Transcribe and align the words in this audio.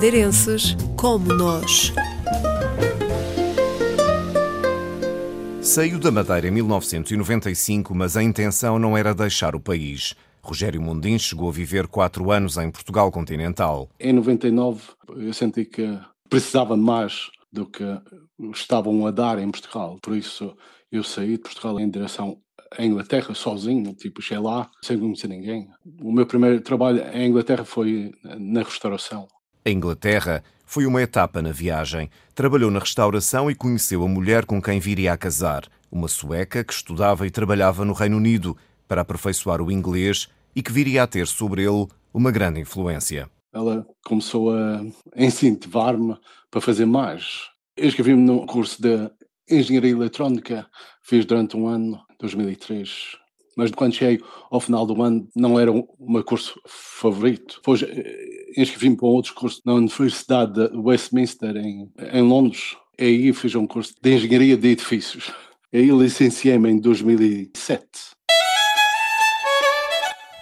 madeirenses 0.00 0.74
como 0.96 1.26
nós. 1.34 1.92
Saiu 5.60 5.98
da 5.98 6.10
Madeira 6.10 6.48
em 6.48 6.50
1995, 6.50 7.94
mas 7.94 8.16
a 8.16 8.22
intenção 8.22 8.78
não 8.78 8.96
era 8.96 9.14
deixar 9.14 9.54
o 9.54 9.60
país. 9.60 10.14
Rogério 10.42 10.80
Mundim 10.80 11.18
chegou 11.18 11.50
a 11.50 11.52
viver 11.52 11.86
quatro 11.86 12.30
anos 12.30 12.56
em 12.56 12.70
Portugal 12.70 13.12
continental. 13.12 13.90
Em 14.00 14.14
99 14.14 14.80
eu 15.18 15.34
senti 15.34 15.66
que 15.66 16.00
precisava 16.30 16.78
mais 16.78 17.28
do 17.52 17.66
que 17.66 17.84
estavam 18.54 19.06
a 19.06 19.10
dar 19.10 19.38
em 19.38 19.50
Portugal. 19.50 19.98
Por 20.00 20.16
isso 20.16 20.56
eu 20.90 21.04
saí 21.04 21.32
de 21.32 21.42
Portugal 21.42 21.78
em 21.78 21.90
direção 21.90 22.38
à 22.74 22.82
Inglaterra 22.82 23.34
sozinho, 23.34 23.92
tipo, 23.92 24.22
cheguei 24.22 24.42
lá 24.42 24.70
sem 24.82 24.98
conhecer 24.98 25.28
ninguém. 25.28 25.68
O 26.02 26.10
meu 26.10 26.24
primeiro 26.24 26.62
trabalho 26.62 27.04
em 27.12 27.28
Inglaterra 27.28 27.66
foi 27.66 28.14
na 28.38 28.62
restauração. 28.62 29.28
A 29.62 29.68
Inglaterra 29.68 30.42
foi 30.64 30.86
uma 30.86 31.02
etapa 31.02 31.42
na 31.42 31.52
viagem. 31.52 32.08
Trabalhou 32.34 32.70
na 32.70 32.78
restauração 32.78 33.50
e 33.50 33.54
conheceu 33.54 34.02
a 34.02 34.08
mulher 34.08 34.46
com 34.46 34.60
quem 34.60 34.80
viria 34.80 35.12
a 35.12 35.18
casar, 35.18 35.64
uma 35.92 36.08
sueca 36.08 36.64
que 36.64 36.72
estudava 36.72 37.26
e 37.26 37.30
trabalhava 37.30 37.84
no 37.84 37.92
Reino 37.92 38.16
Unido 38.16 38.56
para 38.88 39.02
aperfeiçoar 39.02 39.60
o 39.60 39.70
inglês 39.70 40.28
e 40.56 40.62
que 40.62 40.72
viria 40.72 41.02
a 41.02 41.06
ter 41.06 41.26
sobre 41.26 41.62
ele 41.62 41.86
uma 42.12 42.30
grande 42.30 42.58
influência. 42.58 43.28
Ela 43.52 43.86
começou 44.04 44.50
a 44.54 44.82
incentivar-me 45.14 46.16
para 46.50 46.60
fazer 46.60 46.86
mais. 46.86 47.50
Eu 47.76 47.86
inscrevi-me 47.86 48.22
no 48.22 48.46
curso 48.46 48.80
de 48.80 49.10
Engenharia 49.50 49.90
Eletrónica, 49.90 50.66
fiz 51.02 51.26
durante 51.26 51.56
um 51.56 51.66
ano, 51.66 52.00
2003. 52.18 53.18
Mas 53.56 53.70
quando 53.70 53.94
cheguei 53.94 54.20
ao 54.50 54.60
final 54.60 54.86
do 54.86 55.00
ano, 55.02 55.28
não 55.34 55.58
era 55.58 55.70
o 55.70 55.86
meu 56.00 56.24
curso 56.24 56.60
favorito. 56.66 57.56
Depois 57.56 57.82
eh, 57.82 58.52
inscrevi-me 58.56 58.96
para 58.96 59.06
um 59.06 59.10
outro 59.10 59.34
curso 59.34 59.60
na 59.64 59.74
Universidade 59.74 60.68
de 60.68 60.76
Westminster, 60.76 61.56
em, 61.56 61.90
em 62.12 62.22
Londres. 62.22 62.76
E 62.98 63.04
aí 63.04 63.32
fiz 63.32 63.54
um 63.54 63.66
curso 63.66 63.94
de 64.00 64.14
Engenharia 64.14 64.56
de 64.56 64.68
Edifícios. 64.68 65.32
E 65.72 65.78
aí 65.78 65.90
licenciei-me 65.90 66.70
em 66.70 66.78
2007. 66.78 67.86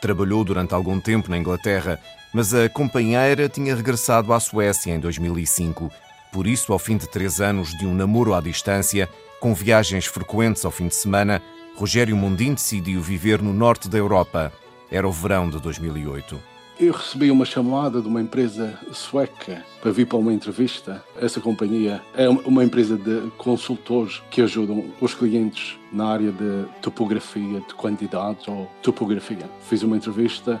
Trabalhou 0.00 0.44
durante 0.44 0.74
algum 0.74 1.00
tempo 1.00 1.30
na 1.30 1.38
Inglaterra, 1.38 2.00
mas 2.32 2.54
a 2.54 2.68
companheira 2.68 3.48
tinha 3.48 3.74
regressado 3.74 4.32
à 4.32 4.38
Suécia 4.38 4.94
em 4.94 5.00
2005. 5.00 5.90
Por 6.32 6.46
isso, 6.46 6.72
ao 6.72 6.78
fim 6.78 6.96
de 6.96 7.08
três 7.08 7.40
anos 7.40 7.70
de 7.78 7.86
um 7.86 7.94
namoro 7.94 8.34
à 8.34 8.40
distância, 8.40 9.08
com 9.40 9.54
viagens 9.54 10.06
frequentes 10.06 10.64
ao 10.64 10.70
fim 10.70 10.86
de 10.86 10.94
semana, 10.94 11.42
Rogério 11.76 12.16
Mundim 12.16 12.54
decidiu 12.54 13.02
viver 13.02 13.42
no 13.42 13.52
norte 13.52 13.86
da 13.86 13.98
Europa. 13.98 14.50
Era 14.90 15.06
o 15.06 15.12
verão 15.12 15.50
de 15.50 15.60
2008. 15.60 16.40
Eu 16.80 16.94
recebi 16.94 17.30
uma 17.30 17.44
chamada 17.44 18.00
de 18.00 18.08
uma 18.08 18.20
empresa 18.20 18.78
sueca 18.92 19.62
para 19.80 19.90
vir 19.90 20.06
para 20.06 20.16
uma 20.16 20.32
entrevista. 20.32 21.04
Essa 21.20 21.38
companhia 21.38 22.02
é 22.14 22.28
uma 22.28 22.64
empresa 22.64 22.96
de 22.96 23.30
consultores 23.36 24.22
que 24.30 24.40
ajudam 24.40 24.86
os 25.02 25.14
clientes 25.14 25.78
na 25.92 26.06
área 26.06 26.32
de 26.32 26.64
topografia, 26.80 27.60
de 27.60 27.74
quantidades 27.74 28.48
ou 28.48 28.70
topografia. 28.82 29.48
Fiz 29.68 29.82
uma 29.82 29.98
entrevista 29.98 30.58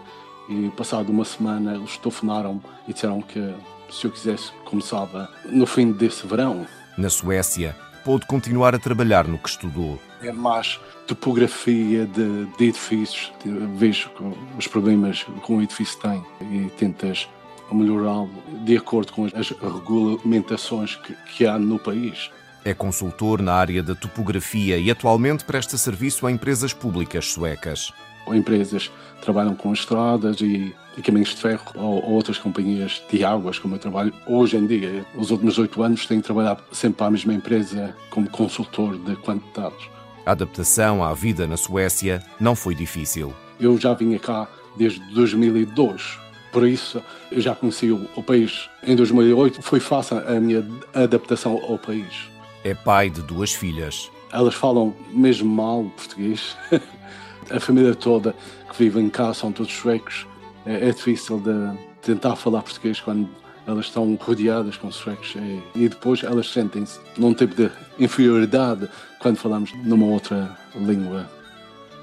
e, 0.50 0.70
passado 0.76 1.10
uma 1.10 1.24
semana, 1.24 1.76
eles 1.76 1.96
telefonaram 1.96 2.62
e 2.86 2.92
disseram 2.92 3.22
que 3.22 3.54
se 3.90 4.06
eu 4.06 4.10
quisesse, 4.10 4.52
começava 4.64 5.30
no 5.46 5.66
fim 5.66 5.92
desse 5.92 6.26
verão. 6.26 6.66
Na 6.98 7.08
Suécia, 7.08 7.74
pôde 8.04 8.26
continuar 8.26 8.74
a 8.74 8.78
trabalhar 8.78 9.26
no 9.26 9.38
que 9.38 9.48
estudou. 9.48 9.98
É 10.22 10.32
mais 10.32 10.80
topografia 11.06 12.06
de, 12.06 12.46
de 12.56 12.64
edifícios, 12.64 13.32
vejo 13.76 14.10
os 14.58 14.66
problemas 14.66 15.24
que 15.44 15.52
um 15.52 15.62
edifício 15.62 15.98
tem 16.00 16.24
e 16.40 16.70
tentas 16.70 17.28
melhorá-lo 17.74 18.30
de 18.64 18.76
acordo 18.76 19.12
com 19.12 19.24
as 19.24 19.50
regulamentações 19.50 20.96
que, 20.96 21.14
que 21.36 21.46
há 21.46 21.58
no 21.58 21.78
país. 21.78 22.30
É 22.64 22.74
consultor 22.74 23.40
na 23.40 23.54
área 23.54 23.82
da 23.82 23.94
topografia 23.94 24.76
e 24.76 24.90
atualmente 24.90 25.44
presta 25.44 25.76
serviço 25.76 26.26
a 26.26 26.32
empresas 26.32 26.72
públicas 26.72 27.26
suecas. 27.26 27.92
Empresas 28.28 28.90
trabalham 29.22 29.54
com 29.54 29.72
estradas 29.72 30.40
e, 30.40 30.74
e 30.96 31.02
caminhos 31.02 31.28
de 31.28 31.36
ferro 31.36 31.64
ou, 31.76 32.04
ou, 32.04 32.10
outras 32.14 32.38
companhias 32.38 33.00
de 33.08 33.24
águas, 33.24 33.58
como 33.58 33.76
eu 33.76 33.78
trabalho 33.78 34.12
hoje 34.26 34.56
em 34.56 34.66
dia. 34.66 35.06
Os 35.14 35.30
últimos 35.30 35.58
oito 35.58 35.80
anos 35.80 36.06
tenho 36.06 36.20
trabalhado 36.20 36.62
sempre 36.72 36.98
para 36.98 37.06
a 37.06 37.10
mesma 37.12 37.34
empresa 37.34 37.94
como 38.10 38.28
consultor 38.28 38.98
de 38.98 39.14
quantidades. 39.16 39.95
A 40.26 40.32
adaptação 40.32 41.04
à 41.04 41.14
vida 41.14 41.46
na 41.46 41.56
Suécia 41.56 42.20
não 42.40 42.56
foi 42.56 42.74
difícil. 42.74 43.32
Eu 43.60 43.78
já 43.78 43.94
vinha 43.94 44.18
cá 44.18 44.48
desde 44.76 44.98
2002, 45.14 46.18
por 46.50 46.66
isso 46.66 47.00
eu 47.30 47.40
já 47.40 47.54
conheci 47.54 47.92
o, 47.92 48.22
país. 48.24 48.68
Em 48.82 48.96
2008 48.96 49.62
foi 49.62 49.78
fácil 49.78 50.18
a 50.18 50.40
minha 50.40 50.66
adaptação 50.92 51.52
ao 51.68 51.78
país. 51.78 52.28
É 52.64 52.74
pai 52.74 53.08
de 53.08 53.22
duas 53.22 53.52
filhas. 53.52 54.10
Elas 54.32 54.56
falam 54.56 54.92
mesmo 55.12 55.48
mal 55.48 55.84
português. 55.96 56.56
a 57.48 57.60
família 57.60 57.94
toda 57.94 58.34
que 58.68 58.82
vive 58.82 58.98
em 58.98 59.08
cá 59.08 59.32
são 59.32 59.52
todos 59.52 59.72
suecos. 59.72 60.26
É, 60.66 60.88
é 60.88 60.90
difícil 60.90 61.38
de 61.38 61.78
tentar 62.02 62.34
falar 62.34 62.62
português 62.62 62.98
quando 62.98 63.28
elas 63.66 63.86
estão 63.86 64.14
rodeadas 64.14 64.76
com 64.76 64.90
suecos 64.90 65.34
e 65.74 65.88
depois 65.88 66.22
elas 66.22 66.50
sentem-se 66.50 67.00
num 67.16 67.34
tipo 67.34 67.54
de 67.54 67.70
inferioridade 67.98 68.88
quando 69.18 69.36
falamos 69.36 69.72
numa 69.84 70.06
outra 70.06 70.56
língua. 70.74 71.28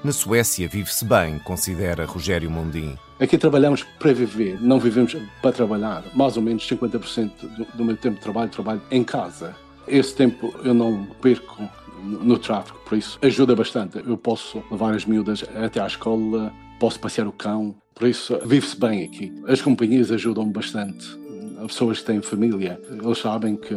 Na 0.02 0.12
Suécia 0.12 0.68
vive-se 0.68 1.04
bem, 1.04 1.38
considera 1.38 2.04
Rogério 2.04 2.50
Mondim. 2.50 2.98
Aqui 3.18 3.38
trabalhamos 3.38 3.82
para 3.98 4.12
viver, 4.12 4.60
não 4.60 4.78
vivemos 4.78 5.16
para 5.40 5.52
trabalhar. 5.52 6.04
Mais 6.14 6.36
ou 6.36 6.42
menos 6.42 6.68
50% 6.68 7.30
do, 7.40 7.64
do 7.76 7.84
meu 7.84 7.96
tempo 7.96 8.16
de 8.16 8.20
trabalho, 8.20 8.50
trabalho 8.50 8.82
em 8.90 9.02
casa. 9.02 9.56
Esse 9.88 10.14
tempo 10.14 10.52
eu 10.62 10.74
não 10.74 11.06
perco 11.22 11.62
no 12.02 12.38
tráfego, 12.38 12.78
por 12.84 12.98
isso 12.98 13.18
ajuda 13.22 13.56
bastante. 13.56 14.02
Eu 14.06 14.18
posso 14.18 14.62
levar 14.70 14.94
as 14.94 15.06
miúdas 15.06 15.42
até 15.56 15.80
à 15.80 15.86
escola, 15.86 16.52
posso 16.78 17.00
passear 17.00 17.26
o 17.26 17.32
cão, 17.32 17.74
por 17.94 18.06
isso 18.06 18.38
vive-se 18.44 18.78
bem 18.78 19.04
aqui. 19.04 19.32
As 19.46 19.62
companhias 19.62 20.10
ajudam 20.12 20.46
bastante 20.50 21.23
pessoas 21.66 22.00
que 22.00 22.06
têm 22.06 22.20
família, 22.20 22.80
eles 22.90 23.18
sabem 23.18 23.56
que 23.56 23.74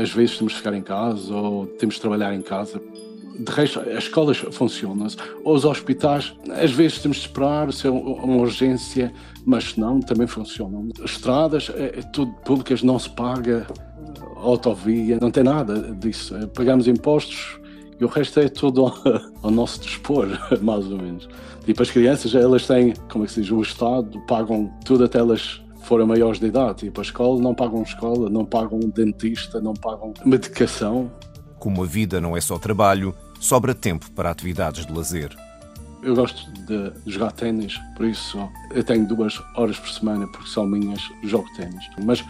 às 0.00 0.10
vezes 0.10 0.36
temos 0.38 0.52
de 0.52 0.58
ficar 0.58 0.74
em 0.74 0.82
casa 0.82 1.32
ou 1.34 1.66
temos 1.66 1.96
de 1.96 2.00
trabalhar 2.00 2.34
em 2.34 2.42
casa. 2.42 2.80
De 3.38 3.52
resto, 3.52 3.78
as 3.80 4.04
escolas 4.04 4.38
funcionam. 4.38 5.06
Os 5.44 5.64
hospitais, 5.64 6.34
às 6.50 6.72
vezes 6.72 6.98
temos 6.98 7.18
de 7.18 7.26
esperar 7.26 7.72
se 7.72 7.86
é 7.86 7.90
uma 7.90 8.36
urgência, 8.36 9.12
mas 9.46 9.76
não, 9.76 10.00
também 10.00 10.26
funcionam. 10.26 10.88
Estradas, 11.04 11.70
é, 11.74 12.00
é 12.00 12.02
tudo 12.12 12.32
públicas, 12.44 12.82
não 12.82 12.98
se 12.98 13.08
paga 13.10 13.66
autovia, 14.36 15.18
não 15.20 15.30
tem 15.30 15.44
nada 15.44 15.94
disso. 15.94 16.36
É, 16.36 16.46
pagamos 16.46 16.88
impostos 16.88 17.58
e 18.00 18.04
o 18.04 18.08
resto 18.08 18.40
é 18.40 18.48
tudo 18.48 18.86
ao, 18.86 18.94
ao 19.42 19.50
nosso 19.50 19.80
dispor, 19.80 20.26
mais 20.60 20.86
ou 20.86 20.98
menos. 20.98 21.28
Tipo, 21.64 21.82
as 21.82 21.90
crianças, 21.90 22.34
elas 22.34 22.66
têm, 22.66 22.94
como 23.10 23.24
é 23.24 23.26
que 23.26 23.32
se 23.32 23.42
diz, 23.42 23.50
o 23.50 23.60
Estado, 23.60 24.18
pagam 24.26 24.72
tudo 24.84 25.04
até 25.04 25.18
elas 25.18 25.60
forem 25.88 26.06
maiores 26.06 26.38
de 26.38 26.46
idade. 26.46 26.80
Tipo, 26.80 27.00
a 27.00 27.02
escola 27.02 27.40
não 27.40 27.54
pagam 27.54 27.82
escola, 27.82 28.28
não 28.28 28.44
pagam 28.44 28.78
dentista, 28.80 29.58
não 29.60 29.72
pagam 29.72 30.12
medicação. 30.24 31.10
Como 31.58 31.82
a 31.82 31.86
vida 31.86 32.20
não 32.20 32.36
é 32.36 32.40
só 32.40 32.58
trabalho, 32.58 33.14
sobra 33.40 33.74
tempo 33.74 34.10
para 34.10 34.30
atividades 34.30 34.84
de 34.84 34.92
lazer. 34.92 35.34
Eu 36.02 36.14
gosto 36.14 36.48
de 36.66 36.92
jogar 37.06 37.32
ténis, 37.32 37.76
por 37.96 38.06
isso 38.06 38.38
eu 38.72 38.84
tenho 38.84 39.08
duas 39.08 39.40
horas 39.56 39.78
por 39.78 39.88
semana, 39.88 40.28
porque 40.28 40.48
são 40.48 40.66
minhas, 40.66 41.00
jogo 41.24 41.48
ténis. 41.56 41.84
Mas, 42.04 42.24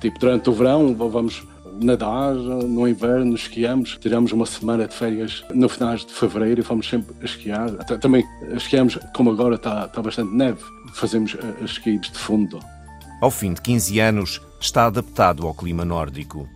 tipo, 0.00 0.18
durante 0.18 0.50
o 0.50 0.52
verão 0.52 0.94
vamos 0.94 1.42
nadar, 1.80 2.34
no 2.34 2.86
inverno 2.86 3.34
esquiamos, 3.34 3.96
tiramos 4.00 4.32
uma 4.32 4.44
semana 4.44 4.86
de 4.86 4.94
férias 4.94 5.44
no 5.54 5.68
final 5.68 5.96
de 5.96 6.12
fevereiro 6.12 6.60
e 6.60 6.64
fomos 6.64 6.88
sempre 6.88 7.14
a 7.20 7.24
esquiar. 7.24 7.70
Também 8.00 8.24
esquiamos, 8.54 8.98
como 9.14 9.30
agora 9.30 9.54
está, 9.54 9.86
está 9.86 10.02
bastante 10.02 10.34
neve, 10.34 10.60
fazemos 10.92 11.34
eh, 11.34 11.64
esquios 11.64 12.10
de 12.10 12.18
fundo. 12.18 12.60
Ao 13.24 13.30
fim 13.30 13.54
de 13.54 13.62
15 13.62 14.00
anos, 14.00 14.42
está 14.60 14.84
adaptado 14.84 15.46
ao 15.46 15.54
clima 15.54 15.82
nórdico. 15.82 16.46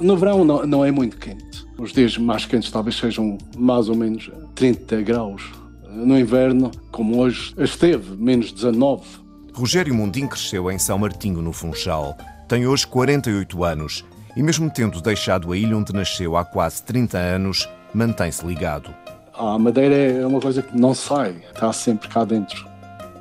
No 0.00 0.16
verão 0.16 0.46
não, 0.46 0.66
não 0.66 0.82
é 0.82 0.90
muito 0.90 1.18
quente. 1.18 1.66
Os 1.76 1.92
dias 1.92 2.16
mais 2.16 2.46
quentes 2.46 2.70
talvez 2.70 2.96
sejam 2.96 3.36
mais 3.54 3.90
ou 3.90 3.94
menos 3.94 4.30
30 4.54 5.02
graus. 5.02 5.42
No 5.90 6.18
inverno, 6.18 6.70
como 6.90 7.18
hoje, 7.18 7.54
esteve 7.58 8.16
menos 8.16 8.50
19. 8.50 9.04
Rogério 9.52 9.94
Mundim 9.94 10.26
cresceu 10.26 10.70
em 10.70 10.78
São 10.78 10.96
Martinho, 10.96 11.42
no 11.42 11.52
Funchal. 11.52 12.16
Tem 12.48 12.66
hoje 12.66 12.86
48 12.86 13.62
anos 13.62 14.02
e, 14.34 14.42
mesmo 14.42 14.70
tendo 14.70 15.02
deixado 15.02 15.52
a 15.52 15.56
ilha 15.58 15.76
onde 15.76 15.92
nasceu 15.92 16.34
há 16.34 16.46
quase 16.46 16.82
30 16.82 17.18
anos, 17.18 17.68
mantém-se 17.92 18.42
ligado. 18.46 18.88
A 19.34 19.58
Madeira 19.58 19.94
é 19.94 20.26
uma 20.26 20.40
coisa 20.40 20.62
que 20.62 20.80
não 20.80 20.94
sai, 20.94 21.36
está 21.52 21.70
sempre 21.74 22.08
cá 22.08 22.24
dentro. 22.24 22.66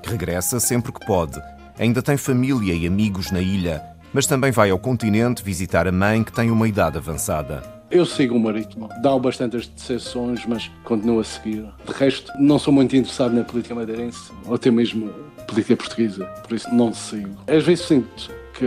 Regressa 0.01 0.61
sempre 0.61 0.93
que 0.93 1.05
pode 1.05 1.41
Ainda 1.77 2.01
tem 2.01 2.15
família 2.15 2.73
e 2.73 2.87
amigos 2.87 3.31
na 3.31 3.41
ilha, 3.41 3.83
mas 4.13 4.25
também 4.25 4.49
vai 4.49 4.69
ao 4.69 4.79
continente 4.79 5.43
visitar 5.43 5.87
a 5.87 5.91
mãe 5.91 6.23
que 6.23 6.31
tem 6.31 6.49
uma 6.49 6.67
idade 6.67 6.97
avançada. 6.97 7.61
Eu 7.91 8.05
sigo 8.05 8.35
o 8.35 8.39
meu 8.39 8.53
ritmo. 8.53 8.89
Dá 9.01 9.17
bastantes 9.19 9.67
decepções, 9.67 10.45
mas 10.47 10.71
continuo 10.85 11.19
a 11.19 11.23
seguir. 11.23 11.65
De 11.85 11.93
resto, 11.93 12.31
não 12.39 12.57
sou 12.57 12.73
muito 12.73 12.95
interessado 12.95 13.35
na 13.35 13.43
política 13.43 13.75
madeirense, 13.75 14.31
ou 14.45 14.55
até 14.55 14.71
mesmo 14.71 15.09
política 15.47 15.75
portuguesa, 15.75 16.25
por 16.47 16.55
isso 16.55 16.73
não 16.73 16.93
sigo. 16.93 17.37
Às 17.45 17.63
vezes 17.65 17.85
sinto 17.85 18.31
que 18.53 18.65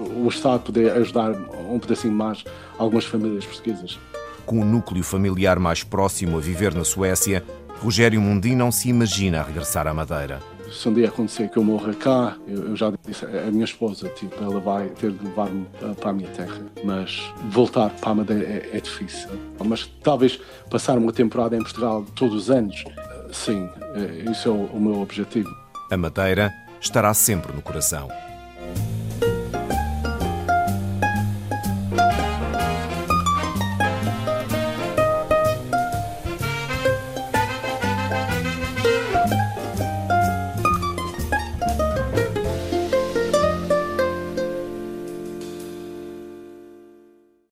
o 0.00 0.26
Estado 0.28 0.60
poder 0.60 0.92
ajudar 0.92 1.32
um 1.70 1.78
pedacinho 1.78 2.14
mais 2.14 2.42
algumas 2.78 3.04
famílias 3.04 3.44
portuguesas. 3.44 3.98
Com 4.46 4.60
o 4.60 4.64
núcleo 4.64 5.04
familiar 5.04 5.58
mais 5.58 5.82
próximo 5.82 6.38
a 6.38 6.40
viver 6.40 6.74
na 6.74 6.84
Suécia, 6.84 7.44
Rogério 7.82 8.20
Mundim 8.20 8.54
não 8.54 8.72
se 8.72 8.88
imagina 8.88 9.40
a 9.40 9.42
regressar 9.42 9.86
à 9.86 9.92
Madeira. 9.92 10.55
Se 10.70 10.88
um 10.88 10.94
dia 10.94 11.08
acontecer 11.08 11.48
que 11.48 11.56
eu 11.56 11.64
morra 11.64 11.94
cá, 11.94 12.36
eu, 12.46 12.74
já 12.74 12.92
disse 13.06 13.24
a 13.24 13.50
minha 13.50 13.64
esposa, 13.64 14.08
tipo, 14.10 14.42
ela 14.42 14.60
vai 14.60 14.88
ter 14.88 15.12
de 15.12 15.24
levar-me 15.24 15.66
para 16.00 16.10
a 16.10 16.12
minha 16.12 16.28
terra. 16.30 16.60
Mas 16.84 17.32
voltar 17.50 17.90
para 17.90 18.10
a 18.10 18.14
Madeira 18.14 18.44
é, 18.44 18.70
é 18.76 18.80
difícil. 18.80 19.30
Mas 19.64 19.86
talvez 20.02 20.40
passar 20.70 20.98
uma 20.98 21.12
temporada 21.12 21.56
em 21.56 21.60
Portugal 21.60 22.04
todos 22.14 22.34
os 22.34 22.50
anos, 22.50 22.84
sim, 23.32 23.68
é, 23.94 24.30
isso 24.30 24.48
é 24.48 24.52
o, 24.52 24.64
o 24.66 24.80
meu 24.80 25.00
objetivo. 25.00 25.48
A 25.90 25.96
Madeira 25.96 26.52
estará 26.80 27.14
sempre 27.14 27.52
no 27.52 27.62
coração. 27.62 28.08